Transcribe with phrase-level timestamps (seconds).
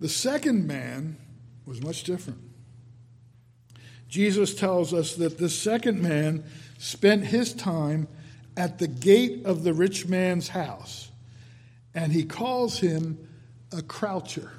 [0.00, 1.16] The second man
[1.66, 2.40] was much different.
[4.08, 6.44] Jesus tells us that the second man
[6.78, 8.08] spent his time
[8.56, 11.10] at the gate of the rich man's house,
[11.94, 13.18] and he calls him
[13.72, 14.52] a croucher.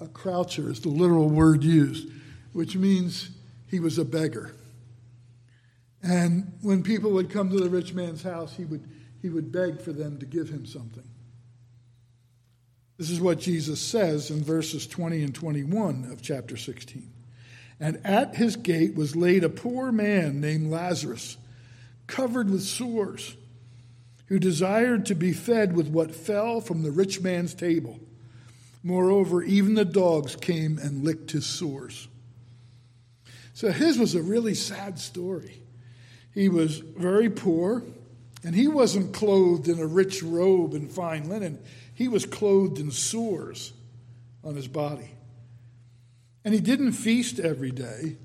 [0.00, 2.08] A croucher is the literal word used,
[2.52, 3.30] which means
[3.66, 4.54] he was a beggar.
[6.02, 8.88] And when people would come to the rich man's house, he would,
[9.20, 11.09] he would beg for them to give him something.
[13.00, 17.10] This is what Jesus says in verses 20 and 21 of chapter 16.
[17.80, 21.38] And at his gate was laid a poor man named Lazarus,
[22.06, 23.38] covered with sores,
[24.26, 27.98] who desired to be fed with what fell from the rich man's table.
[28.82, 32.06] Moreover, even the dogs came and licked his sores.
[33.54, 35.62] So his was a really sad story.
[36.34, 37.82] He was very poor,
[38.44, 41.60] and he wasn't clothed in a rich robe and fine linen.
[42.00, 43.74] He was clothed in sores
[44.42, 45.10] on his body.
[46.46, 48.16] And he didn't feast every day,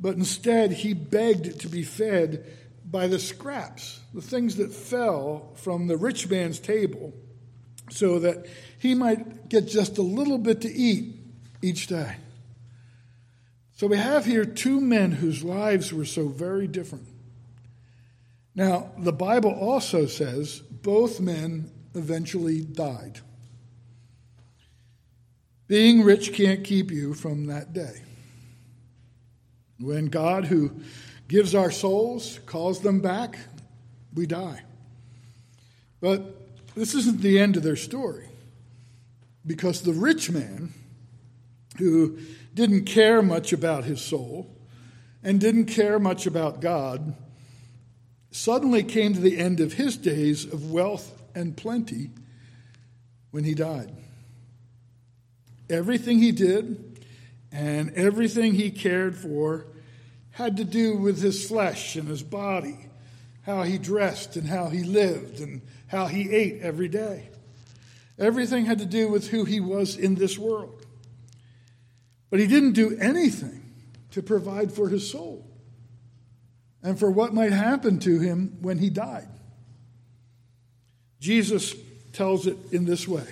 [0.00, 2.44] but instead he begged to be fed
[2.84, 7.12] by the scraps, the things that fell from the rich man's table,
[7.90, 8.44] so that
[8.80, 11.14] he might get just a little bit to eat
[11.62, 12.16] each day.
[13.76, 17.06] So we have here two men whose lives were so very different.
[18.56, 23.20] Now, the Bible also says both men eventually died.
[25.66, 28.02] Being rich can't keep you from that day.
[29.80, 30.72] When God, who
[31.26, 33.38] gives our souls, calls them back,
[34.14, 34.62] we die.
[36.00, 38.28] But this isn't the end of their story.
[39.44, 40.72] Because the rich man,
[41.78, 42.18] who
[42.54, 44.50] didn't care much about his soul
[45.22, 47.14] and didn't care much about God,
[48.30, 52.10] suddenly came to the end of his days of wealth and plenty
[53.30, 53.92] when he died.
[55.68, 56.98] Everything he did
[57.52, 59.66] and everything he cared for
[60.30, 62.86] had to do with his flesh and his body,
[63.42, 67.28] how he dressed and how he lived and how he ate every day.
[68.18, 70.86] Everything had to do with who he was in this world.
[72.30, 73.62] But he didn't do anything
[74.12, 75.46] to provide for his soul
[76.82, 79.28] and for what might happen to him when he died.
[81.26, 81.74] Jesus
[82.12, 83.26] tells it in this way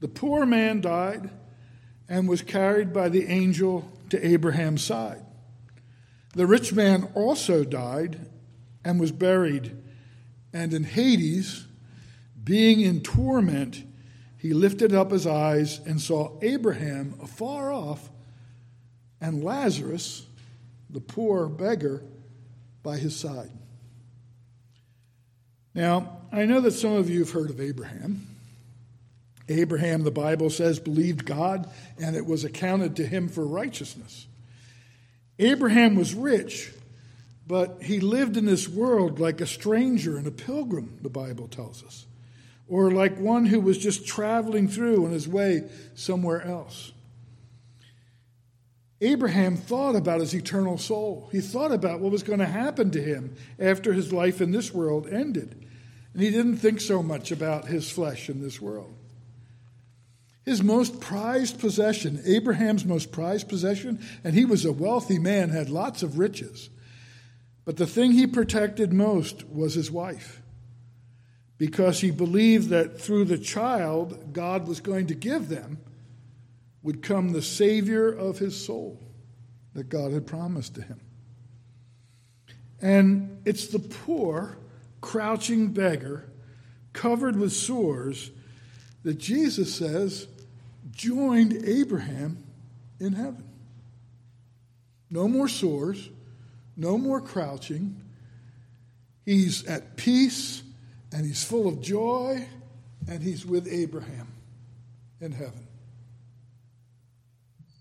[0.00, 1.30] The poor man died
[2.08, 5.24] and was carried by the angel to Abraham's side.
[6.34, 8.26] The rich man also died
[8.84, 9.70] and was buried,
[10.52, 11.64] and in Hades,
[12.42, 13.84] being in torment,
[14.36, 18.10] he lifted up his eyes and saw Abraham afar off
[19.20, 20.26] and Lazarus,
[20.90, 22.02] the poor beggar,
[22.82, 23.52] by his side.
[25.74, 28.26] Now, I know that some of you have heard of Abraham.
[29.48, 31.70] Abraham, the Bible says, believed God
[32.00, 34.26] and it was accounted to him for righteousness.
[35.38, 36.72] Abraham was rich,
[37.46, 41.82] but he lived in this world like a stranger and a pilgrim, the Bible tells
[41.84, 42.06] us,
[42.68, 46.92] or like one who was just traveling through on his way somewhere else.
[49.00, 51.28] Abraham thought about his eternal soul.
[51.30, 54.72] He thought about what was going to happen to him after his life in this
[54.72, 55.63] world ended.
[56.14, 58.96] And he didn't think so much about his flesh in this world.
[60.44, 65.70] His most prized possession, Abraham's most prized possession, and he was a wealthy man, had
[65.70, 66.70] lots of riches.
[67.64, 70.42] But the thing he protected most was his wife,
[71.56, 75.78] because he believed that through the child God was going to give them
[76.82, 79.00] would come the Savior of his soul
[79.72, 81.00] that God had promised to him.
[82.82, 84.58] And it's the poor,
[85.04, 86.24] crouching beggar,
[86.94, 88.30] covered with sores,
[89.02, 90.26] that Jesus says
[90.92, 92.42] joined Abraham
[92.98, 93.44] in heaven.
[95.10, 96.08] No more sores,
[96.74, 98.00] no more crouching.
[99.26, 100.62] He's at peace
[101.12, 102.48] and he's full of joy
[103.06, 104.28] and he's with Abraham
[105.20, 105.68] in heaven.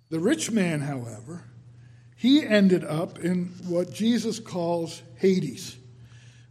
[0.10, 1.46] The rich man, however,
[2.18, 5.78] he ended up in what Jesus calls Hades,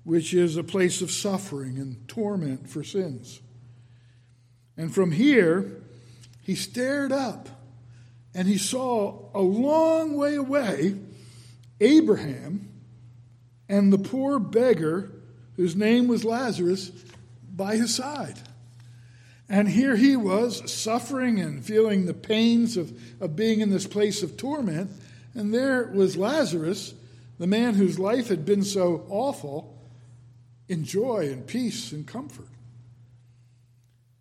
[0.04, 3.40] which is a place of suffering and torment for sins.
[4.76, 5.82] And from here,
[6.42, 7.48] he stared up
[8.34, 10.96] and he saw a long way away
[11.80, 12.68] Abraham
[13.68, 15.10] and the poor beggar
[15.56, 16.90] whose name was Lazarus
[17.54, 18.38] by his side.
[19.48, 24.22] And here he was, suffering and feeling the pains of, of being in this place
[24.22, 24.90] of torment.
[25.34, 26.94] And there was Lazarus,
[27.38, 29.71] the man whose life had been so awful,
[30.68, 32.48] in joy and peace and comfort.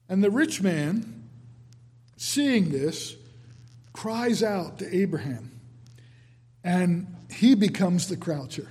[0.10, 1.30] And the rich man,
[2.18, 3.16] seeing this,
[3.94, 5.52] cries out to Abraham,
[6.64, 8.68] and he becomes the croucher.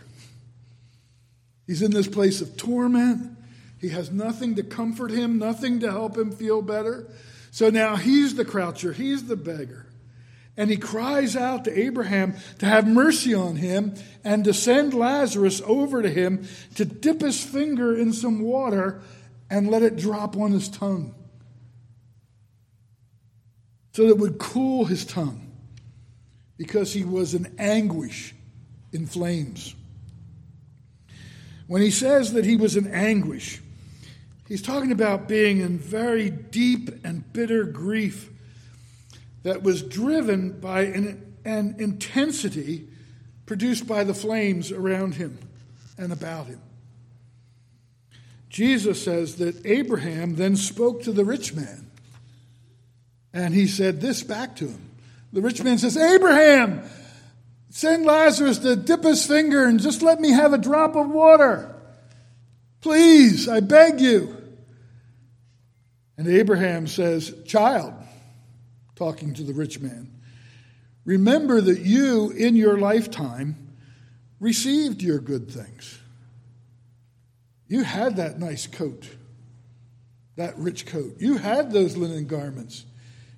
[1.66, 3.36] He's in this place of torment.
[3.80, 7.06] He has nothing to comfort him, nothing to help him feel better.
[7.50, 9.86] So now he's the croucher, he's the beggar.
[10.60, 15.62] And he cries out to Abraham to have mercy on him and to send Lazarus
[15.64, 19.00] over to him to dip his finger in some water
[19.48, 21.14] and let it drop on his tongue
[23.94, 25.50] so that it would cool his tongue
[26.58, 28.34] because he was in anguish
[28.92, 29.74] in flames.
[31.68, 33.62] When he says that he was in anguish,
[34.46, 38.30] he's talking about being in very deep and bitter grief
[39.42, 42.88] that was driven by an, an intensity
[43.46, 45.38] produced by the flames around him
[45.98, 46.60] and about him.
[48.48, 51.90] Jesus says that Abraham then spoke to the rich man,
[53.32, 54.90] and he said this back to him.
[55.32, 56.82] The rich man says, Abraham,
[57.70, 61.74] send Lazarus to dip his finger and just let me have a drop of water.
[62.80, 64.36] Please, I beg you.
[66.18, 67.94] And Abraham says, Child,
[69.00, 70.10] talking to the rich man.
[71.06, 73.56] Remember that you, in your lifetime,
[74.38, 75.98] received your good things.
[77.66, 79.08] You had that nice coat,
[80.36, 81.16] that rich coat.
[81.18, 82.84] You had those linen garments.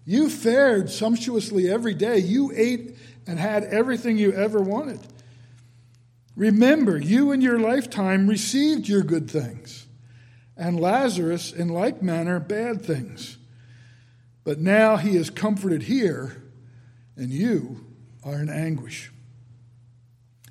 [0.05, 2.19] You fared sumptuously every day.
[2.19, 2.97] You ate
[3.29, 4.99] and had everything you ever wanted.
[6.35, 9.87] Remember, you in your lifetime received your good things,
[10.57, 13.39] and Lazarus, in like manner, bad things.
[14.45, 16.43] But now he is comforted here,
[17.17, 17.87] and you
[18.25, 19.13] are in anguish.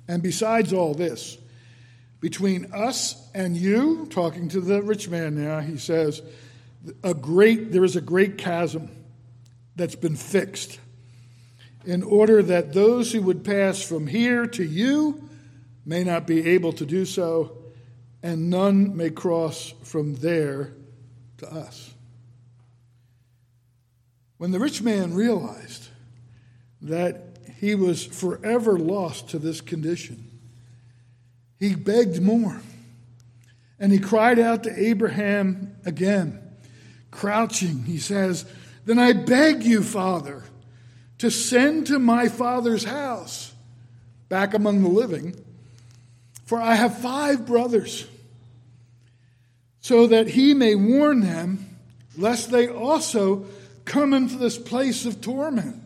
[0.08, 1.38] And besides all this,
[2.20, 6.22] between us and you, talking to the rich man now, he says,
[7.02, 8.90] a great, there is a great chasm
[9.76, 10.78] that's been fixed
[11.84, 15.28] in order that those who would pass from here to you
[15.84, 17.56] may not be able to do so,
[18.22, 20.72] and none may cross from there
[21.38, 21.91] to us.
[24.42, 25.86] When the rich man realized
[26.80, 30.32] that he was forever lost to this condition,
[31.60, 32.60] he begged more.
[33.78, 36.42] And he cried out to Abraham again,
[37.12, 37.84] crouching.
[37.84, 38.44] He says,
[38.84, 40.42] Then I beg you, Father,
[41.18, 43.52] to send to my father's house,
[44.28, 45.36] back among the living,
[46.46, 48.08] for I have five brothers,
[49.82, 51.76] so that he may warn them,
[52.16, 53.46] lest they also
[53.84, 55.82] come into this place of torment.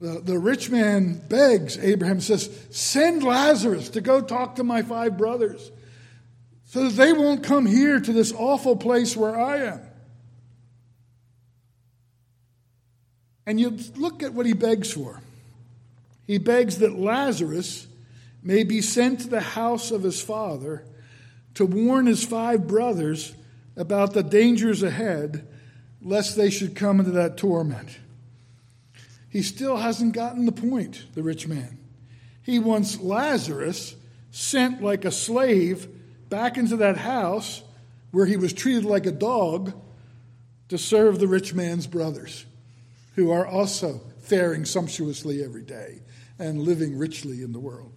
[0.00, 5.18] The, the rich man begs, Abraham says, Send Lazarus to go talk to my five
[5.18, 5.70] brothers
[6.66, 9.80] so that they won't come here to this awful place where I am.
[13.46, 15.22] And you look at what he begs for.
[16.26, 17.86] He begs that Lazarus
[18.42, 20.84] may be sent to the house of his father
[21.54, 23.34] to warn his five brothers
[23.74, 25.46] about the dangers ahead
[26.00, 27.98] lest they should come into that torment.
[29.28, 31.78] He still hasn't gotten the point, the rich man.
[32.42, 33.94] He wants Lazarus
[34.30, 35.88] sent like a slave
[36.28, 37.62] back into that house
[38.10, 39.72] where he was treated like a dog
[40.68, 42.46] to serve the rich man's brothers,
[43.16, 46.00] who are also faring sumptuously every day
[46.38, 47.92] and living richly in the world.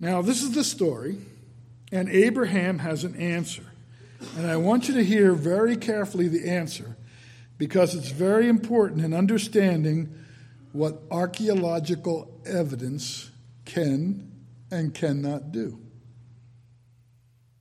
[0.00, 1.18] Now, this is the story,
[1.92, 3.64] and Abraham has an answer.
[4.36, 6.96] And I want you to hear very carefully the answer
[7.58, 10.12] because it's very important in understanding
[10.72, 13.30] what archaeological evidence
[13.64, 14.32] can
[14.70, 15.78] and cannot do.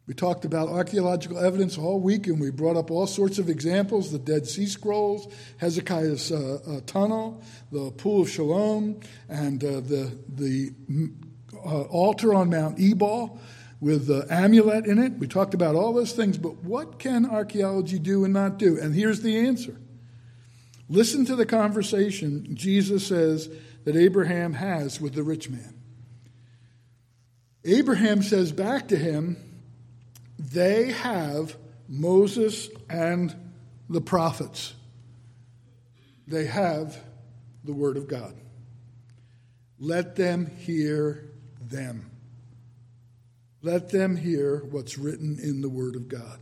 [0.06, 4.12] We talked about archaeological evidence all week, and we brought up all sorts of examples
[4.12, 7.42] the Dead Sea Scrolls, Hezekiah's uh, uh, tunnel,
[7.72, 10.74] the Pool of Siloam, and uh, the, the
[11.56, 13.40] uh, altar on Mount Ebal
[13.84, 15.12] with the amulet in it.
[15.20, 18.80] We talked about all those things, but what can archaeology do and not do?
[18.80, 19.78] And here's the answer.
[20.88, 23.50] Listen to the conversation Jesus says
[23.84, 25.76] that Abraham has with the rich man.
[27.66, 29.36] Abraham says back to him,
[30.40, 31.58] They have
[31.90, 33.36] Moses and
[33.90, 34.74] the prophets.
[36.26, 36.98] They have
[37.66, 38.34] the Word of God.
[39.78, 41.30] Let them hear
[41.62, 42.13] them.
[43.64, 46.38] Let them hear what's written in the Word of God.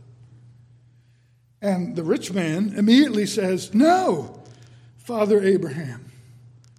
[1.62, 4.42] And the rich man immediately says, No,
[4.96, 6.10] Father Abraham,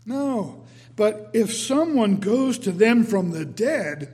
[0.05, 0.65] no.
[0.97, 4.13] But if someone goes to them from the dead,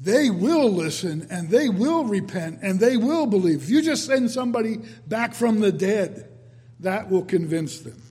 [0.00, 3.62] they will listen and they will repent and they will believe.
[3.62, 6.28] If you just send somebody back from the dead,
[6.80, 8.02] that will convince them.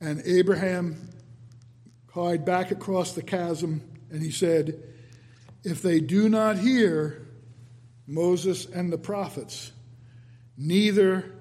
[0.00, 1.08] And Abraham
[2.06, 4.82] cried back across the chasm and he said,
[5.64, 7.26] If they do not hear
[8.06, 9.72] Moses and the prophets,
[10.56, 11.32] neither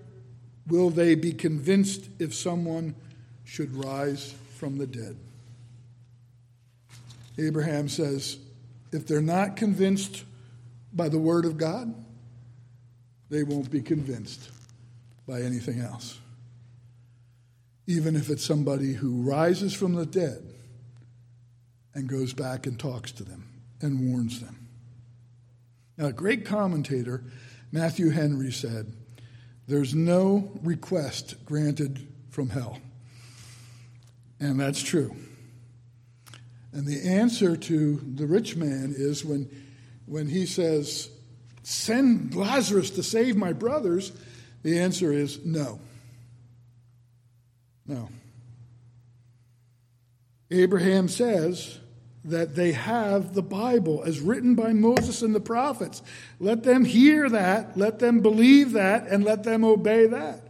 [0.67, 2.95] will they be convinced if someone
[3.43, 5.17] should rise from the dead.
[7.37, 8.37] Abraham says,
[8.91, 10.23] if they're not convinced
[10.93, 11.93] by the Word of God,
[13.29, 14.51] they won't be convinced
[15.27, 16.19] by anything else.
[17.87, 20.43] Even if it's somebody who rises from the dead
[21.95, 23.50] and goes back and talks to them
[23.81, 24.67] and warns them.
[25.97, 27.23] Now, a great commentator,
[27.71, 28.93] Matthew Henry, said,
[29.67, 32.79] There's no request granted from hell.
[34.39, 35.15] And that's true.
[36.73, 39.49] And the answer to the rich man is when,
[40.05, 41.09] when he says,
[41.63, 44.11] Send Lazarus to save my brothers,
[44.63, 45.79] the answer is no.
[47.85, 48.09] No.
[50.49, 51.79] Abraham says
[52.23, 56.03] that they have the Bible as written by Moses and the prophets.
[56.39, 60.47] Let them hear that, let them believe that, and let them obey that.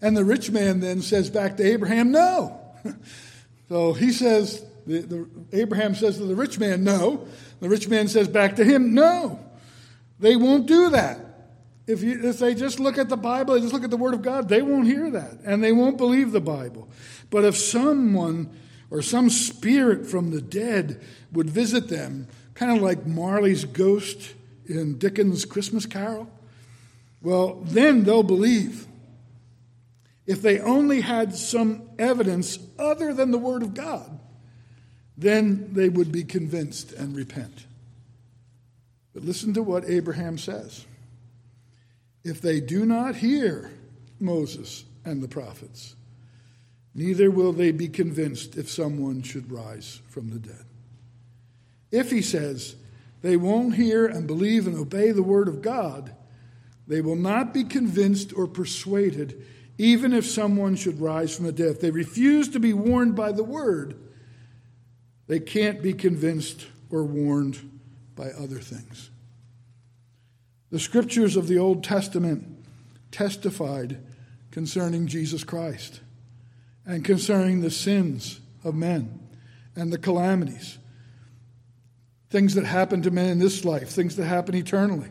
[0.00, 2.60] And the rich man then says back to Abraham, No.
[3.68, 7.26] so he says, the, the, Abraham says to the rich man, No.
[7.60, 9.38] The rich man says back to him, No.
[10.18, 11.20] They won't do that.
[11.86, 14.14] If, you, if they just look at the Bible, they just look at the Word
[14.14, 16.88] of God, they won't hear that and they won't believe the Bible.
[17.30, 18.50] But if someone
[18.90, 24.34] or some spirit from the dead would visit them, kind of like Marley's ghost
[24.66, 26.30] in Dickens' Christmas Carol,
[27.22, 28.86] well, then they'll believe.
[30.26, 34.20] If they only had some evidence other than the Word of God,
[35.16, 37.66] then they would be convinced and repent.
[39.12, 40.84] But listen to what Abraham says.
[42.24, 43.70] If they do not hear
[44.18, 45.94] Moses and the prophets,
[46.94, 50.64] neither will they be convinced if someone should rise from the dead.
[51.90, 52.76] If, he says,
[53.22, 56.14] they won't hear and believe and obey the word of God,
[56.86, 59.44] they will not be convinced or persuaded,
[59.78, 61.80] even if someone should rise from the dead.
[61.80, 63.96] They refuse to be warned by the word,
[65.26, 67.70] they can't be convinced or warned
[68.14, 69.10] by other things.
[70.70, 72.66] The scriptures of the Old Testament
[73.10, 73.98] testified
[74.50, 76.00] concerning Jesus Christ
[76.86, 79.20] and concerning the sins of men
[79.76, 80.78] and the calamities,
[82.30, 85.08] things that happen to men in this life, things that happen eternally.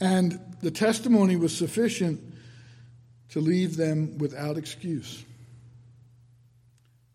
[0.00, 2.20] And the testimony was sufficient
[3.30, 5.24] to leave them without excuse.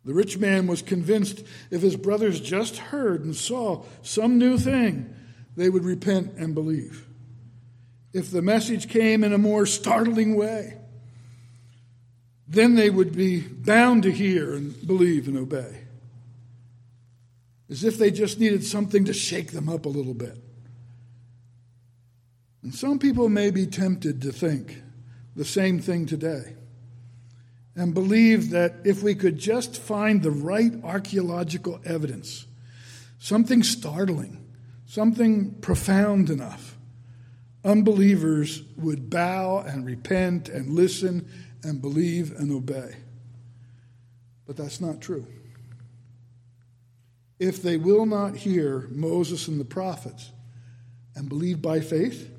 [0.06, 5.14] The rich man was convinced if his brothers just heard and saw some new thing,
[5.56, 7.06] they would repent and believe.
[8.12, 10.79] If the message came in a more startling way,
[12.50, 15.82] then they would be bound to hear and believe and obey.
[17.70, 20.36] As if they just needed something to shake them up a little bit.
[22.64, 24.82] And some people may be tempted to think
[25.36, 26.56] the same thing today
[27.76, 32.48] and believe that if we could just find the right archaeological evidence,
[33.20, 34.44] something startling,
[34.88, 36.78] something profound enough,
[37.64, 41.30] unbelievers would bow and repent and listen
[41.64, 42.96] and believe and obey.
[44.46, 45.26] But that's not true.
[47.40, 50.32] If they will not hear Moses and the prophets
[51.16, 52.32] and believe by faith,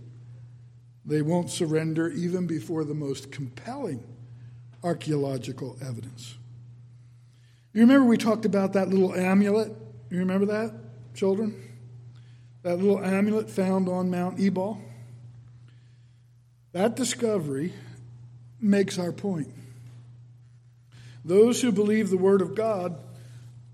[1.05, 4.05] they won't surrender even before the most compelling
[4.83, 6.37] archaeological evidence.
[7.73, 9.73] You remember we talked about that little amulet?
[10.11, 10.75] You remember that,
[11.15, 11.55] children?
[12.63, 14.81] That little amulet found on Mount Ebal?
[16.73, 17.73] That discovery
[18.61, 19.49] makes our point.
[21.25, 22.99] Those who believe the Word of God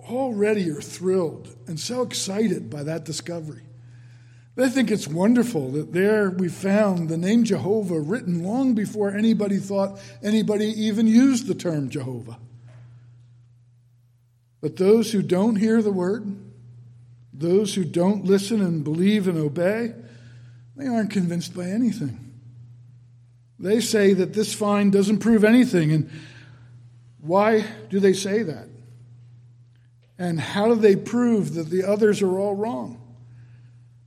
[0.00, 3.62] already are thrilled and so excited by that discovery.
[4.54, 9.58] They think it's wonderful that there we found the name Jehovah written long before anybody
[9.58, 12.38] thought anybody even used the term Jehovah.
[14.62, 16.34] But those who don't hear the word,
[17.34, 19.92] those who don't listen and believe and obey,
[20.74, 22.25] they aren't convinced by anything.
[23.58, 25.92] They say that this find doesn't prove anything.
[25.92, 26.10] And
[27.20, 28.68] why do they say that?
[30.18, 33.02] And how do they prove that the others are all wrong?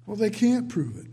[0.05, 1.05] Well, they can't prove it.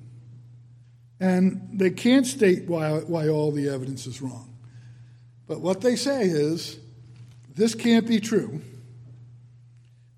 [1.20, 4.54] And they can't state why, why all the evidence is wrong.
[5.46, 6.78] But what they say is
[7.54, 8.62] this can't be true.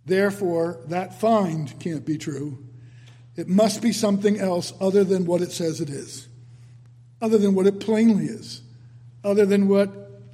[0.07, 2.65] Therefore, that find can't be true.
[3.37, 6.28] It must be something else other than what it says it is,
[7.21, 8.63] other than what it plainly is,
[9.25, 9.91] other than what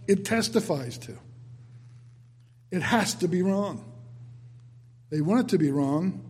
[0.07, 1.17] it testifies to.
[2.71, 3.85] It has to be wrong.
[5.11, 6.23] They want it to be wrong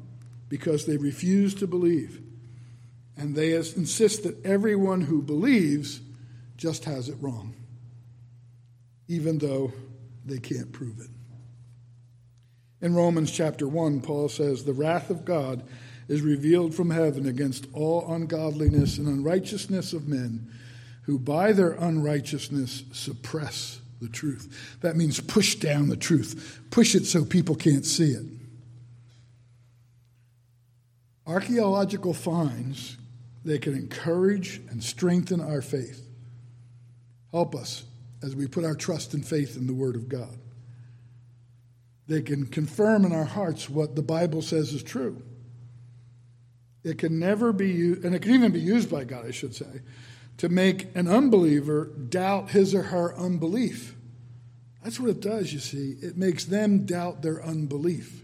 [0.48, 2.20] because they refuse to believe.
[3.16, 6.00] And they insist that everyone who believes
[6.56, 7.54] just has it wrong,
[9.08, 9.72] even though
[10.24, 11.10] they can't prove it.
[12.84, 15.62] In Romans chapter 1, Paul says, The wrath of God
[16.08, 20.50] is revealed from heaven against all ungodliness and unrighteousness of men
[21.02, 24.76] who by their unrighteousness suppress the truth.
[24.80, 28.26] That means push down the truth, push it so people can't see it.
[31.26, 32.98] Archaeological finds
[33.44, 36.06] they can encourage and strengthen our faith.
[37.30, 37.84] Help us
[38.22, 40.38] as we put our trust and faith in the Word of God.
[42.06, 45.22] They can confirm in our hearts what the Bible says is true.
[46.84, 49.54] It can never be used, and it can even be used by God, I should
[49.54, 49.80] say,
[50.36, 53.96] to make an unbeliever doubt his or her unbelief.
[54.82, 55.96] That's what it does, you see.
[56.02, 58.22] It makes them doubt their unbelief.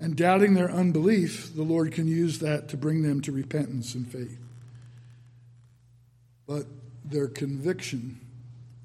[0.00, 4.10] And doubting their unbelief, the Lord can use that to bring them to repentance and
[4.10, 4.38] faith.
[6.46, 6.66] But
[7.04, 8.20] their conviction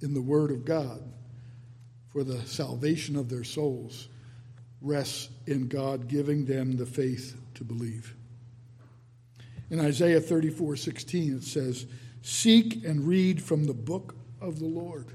[0.01, 1.01] in the Word of God
[2.09, 4.09] for the salvation of their souls
[4.83, 8.15] rests in God giving them the faith to believe.
[9.71, 11.87] In Isaiah 34 16, it says,
[12.21, 15.07] Seek and read from the book of the Lord.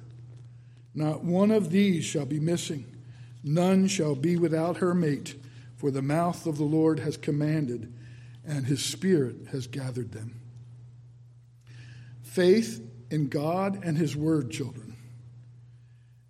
[0.94, 2.84] Not one of these shall be missing,
[3.44, 5.36] none shall be without her mate
[5.78, 7.94] for the mouth of the Lord has commanded,
[8.44, 10.40] and his spirit has gathered them.
[12.22, 14.96] Faith in God and his word, children,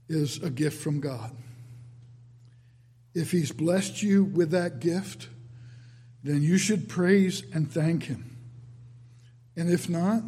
[0.06, 1.34] is a gift from God.
[3.18, 5.28] If he's blessed you with that gift,
[6.22, 8.36] then you should praise and thank him.
[9.56, 10.22] And if not,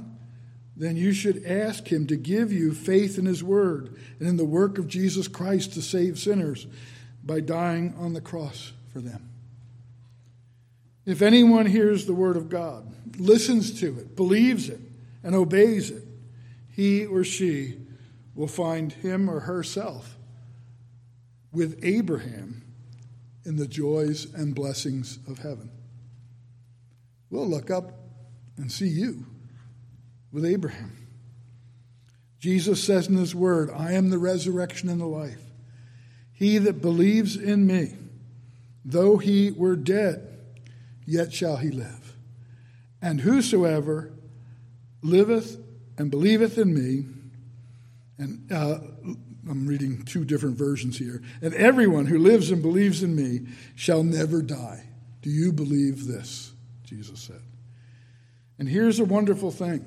[0.77, 4.45] then you should ask him to give you faith in his word and in the
[4.45, 6.67] work of Jesus Christ to save sinners
[7.23, 9.31] by dying on the cross for them.
[11.07, 14.81] If anyone hears the word of God, listens to it, believes it,
[15.23, 16.03] and obeys it,
[16.71, 17.79] he or she
[18.35, 20.17] will find him or herself
[21.53, 22.65] with Abraham
[23.45, 25.71] in the joys and blessings of heaven.
[27.31, 27.93] We'll look up
[28.57, 29.26] and see you
[30.33, 30.97] with Abraham.
[32.39, 35.43] Jesus says in his word, I am the resurrection and the life.
[36.33, 37.95] He that believes in me,
[38.85, 40.39] Though he were dead,
[41.07, 42.17] yet shall he live.
[43.03, 44.13] And whosoever
[45.03, 45.59] liveth
[45.99, 47.07] and believeth in me,
[48.19, 48.79] and uh,
[49.49, 54.03] I'm reading two different versions here, and everyone who lives and believes in me shall
[54.03, 54.85] never die.
[55.23, 56.53] Do you believe this?
[56.85, 57.41] Jesus said.
[58.59, 59.85] And here's a wonderful thing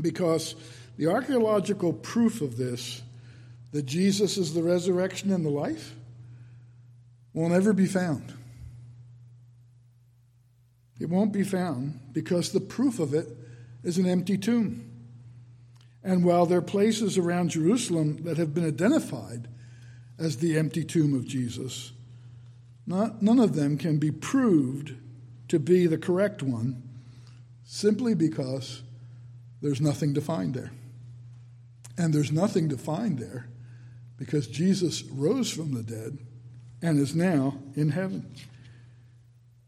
[0.00, 0.56] because
[0.96, 3.02] the archaeological proof of this,
[3.72, 5.94] that Jesus is the resurrection and the life,
[7.32, 8.32] will never be found.
[10.98, 13.28] It won't be found because the proof of it
[13.84, 14.90] is an empty tomb.
[16.06, 19.48] And while there are places around Jerusalem that have been identified
[20.20, 21.90] as the empty tomb of Jesus,
[22.86, 24.94] not, none of them can be proved
[25.48, 26.80] to be the correct one
[27.64, 28.82] simply because
[29.60, 30.70] there's nothing to find there.
[31.98, 33.48] And there's nothing to find there
[34.16, 36.18] because Jesus rose from the dead
[36.80, 38.32] and is now in heaven.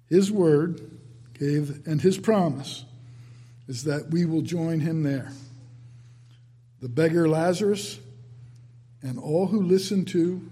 [0.07, 1.01] His word
[1.37, 2.85] gave, and his promise
[3.67, 5.33] is that we will join him there.
[6.81, 7.99] The beggar Lazarus
[9.03, 10.49] and all who listen to,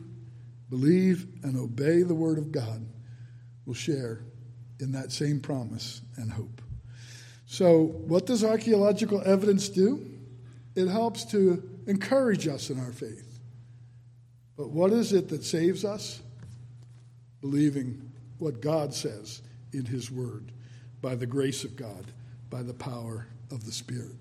[0.71, 2.87] believe, and obey the word of God
[3.65, 4.21] will share
[4.81, 6.61] in that same promise and hope.
[7.47, 10.05] So, what does archaeological evidence do?
[10.75, 13.39] It helps to encourage us in our faith.
[14.57, 16.21] But what is it that saves us?
[17.41, 19.41] believing what God says
[19.73, 20.51] in His Word
[21.01, 22.05] by the grace of God,
[22.51, 24.17] by the power of the Spirit.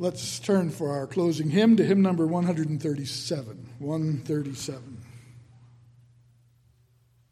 [0.00, 3.68] Let's turn for our closing hymn to hymn number 137.
[3.78, 4.99] 137.